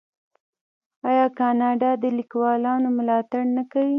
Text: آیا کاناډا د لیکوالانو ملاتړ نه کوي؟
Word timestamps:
آیا 1.09 1.25
کاناډا 1.37 1.91
د 2.03 2.05
لیکوالانو 2.17 2.87
ملاتړ 2.97 3.41
نه 3.57 3.63
کوي؟ 3.71 3.89